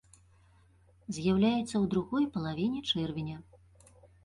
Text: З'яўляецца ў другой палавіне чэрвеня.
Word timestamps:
З'яўляецца 1.17 1.67
ў 1.67 1.91
другой 1.93 2.25
палавіне 2.39 2.79
чэрвеня. 2.91 3.37